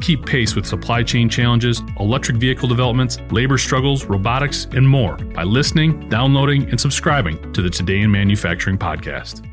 [0.00, 5.42] Keep pace with supply chain challenges, electric vehicle developments, labor struggles, robotics, and more by
[5.42, 9.46] listening, downloading, and subscribing to the Today in Manufacturing podcast.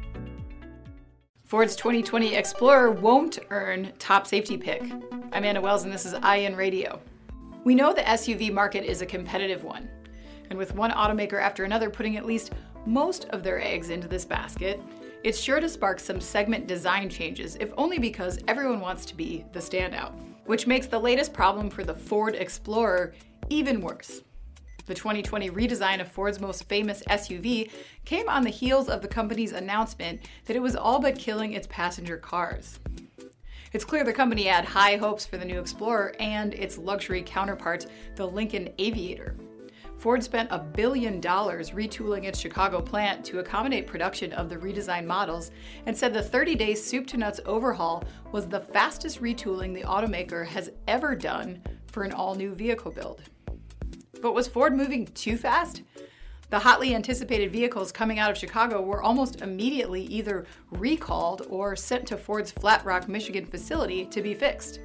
[1.44, 4.84] Ford's 2020 Explorer won't earn top safety pick.
[5.34, 7.02] I'm Anna Wells, and this is IEN Radio.
[7.66, 9.90] We know the SUV market is a competitive one,
[10.50, 12.54] and with one automaker after another putting at least
[12.86, 14.80] most of their eggs into this basket,
[15.26, 19.44] it's sure to spark some segment design changes, if only because everyone wants to be
[19.52, 20.14] the standout
[20.48, 23.14] which makes the latest problem for the Ford Explorer
[23.50, 24.22] even worse.
[24.88, 27.70] The 2020 redesign of Ford's most famous SUV
[28.06, 31.68] came on the heels of the company's announcement that it was all but killing its
[31.68, 32.80] passenger cars.
[33.74, 37.86] It's clear the company had high hopes for the new Explorer and its luxury counterpart,
[38.16, 39.36] the Lincoln Aviator.
[39.98, 45.06] Ford spent a billion dollars retooling its Chicago plant to accommodate production of the redesigned
[45.06, 45.50] models
[45.88, 50.46] and said the 30 day soup to nuts overhaul was the fastest retooling the automaker
[50.46, 53.24] has ever done for an all new vehicle build.
[54.22, 55.82] But was Ford moving too fast?
[56.50, 62.08] The hotly anticipated vehicles coming out of Chicago were almost immediately either recalled or sent
[62.08, 64.80] to Ford's Flat Rock, Michigan facility to be fixed.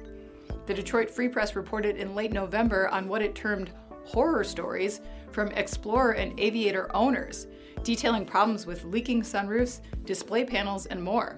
[0.65, 3.71] The Detroit Free Press reported in late November on what it termed
[4.05, 5.01] horror stories
[5.31, 7.47] from Explorer and Aviator owners,
[7.83, 11.37] detailing problems with leaking sunroofs, display panels, and more.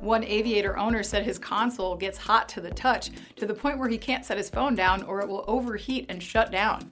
[0.00, 3.88] One Aviator owner said his console gets hot to the touch to the point where
[3.88, 6.90] he can't set his phone down or it will overheat and shut down.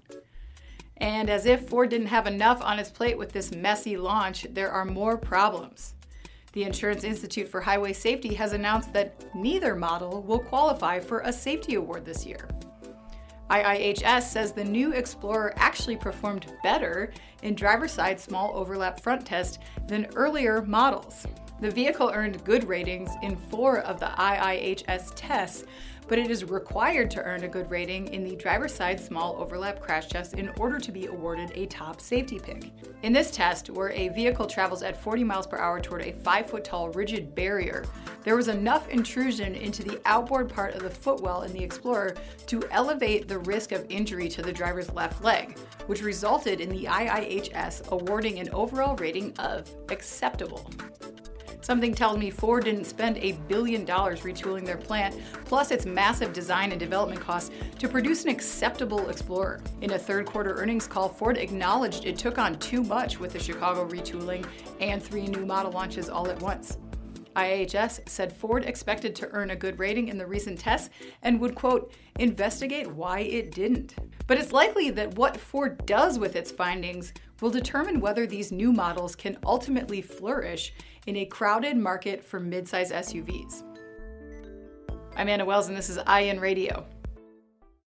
[0.98, 4.70] And as if Ford didn't have enough on its plate with this messy launch, there
[4.70, 5.94] are more problems.
[6.52, 11.32] The Insurance Institute for Highway Safety has announced that neither model will qualify for a
[11.32, 12.48] safety award this year.
[13.50, 19.60] IIHS says the new Explorer actually performed better in driver side small overlap front test
[19.86, 21.26] than earlier models.
[21.60, 25.64] The vehicle earned good ratings in four of the IIHS tests,
[26.06, 29.80] but it is required to earn a good rating in the driver's side small overlap
[29.80, 32.70] crash test in order to be awarded a top safety pick.
[33.02, 36.48] In this test, where a vehicle travels at 40 miles per hour toward a 5
[36.48, 37.84] foot tall rigid barrier,
[38.28, 42.14] there was enough intrusion into the outboard part of the footwell in the Explorer
[42.46, 46.84] to elevate the risk of injury to the driver's left leg, which resulted in the
[46.84, 50.70] IIHS awarding an overall rating of acceptable.
[51.62, 56.34] Something tells me Ford didn't spend a billion dollars retooling their plant, plus its massive
[56.34, 59.62] design and development costs, to produce an acceptable Explorer.
[59.80, 63.38] In a third quarter earnings call, Ford acknowledged it took on too much with the
[63.38, 64.46] Chicago retooling
[64.82, 66.76] and three new model launches all at once.
[67.36, 70.90] IIHS said Ford expected to earn a good rating in the recent tests
[71.22, 73.94] and would, quote, investigate why it didn't.
[74.26, 78.72] But it's likely that what Ford does with its findings will determine whether these new
[78.72, 80.72] models can ultimately flourish
[81.06, 83.62] in a crowded market for midsize SUVs.
[85.16, 86.86] I'm Anna Wells, and this is IEN Radio.